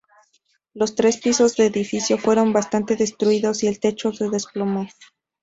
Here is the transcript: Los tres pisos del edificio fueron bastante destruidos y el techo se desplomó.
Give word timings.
Los 0.73 0.95
tres 0.95 1.17
pisos 1.17 1.55
del 1.57 1.67
edificio 1.67 2.17
fueron 2.17 2.53
bastante 2.53 2.95
destruidos 2.95 3.61
y 3.63 3.67
el 3.67 3.79
techo 3.79 4.11
se 4.11 4.31
desplomó. 4.31 4.87